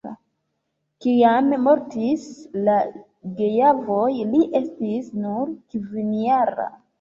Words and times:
Kiam 1.05 1.51
mortis 1.65 2.23
la 2.69 2.77
geavoj, 3.43 4.09
li 4.33 4.41
estis 4.61 5.13
nur 5.27 5.55
kvinjara. 5.77 6.69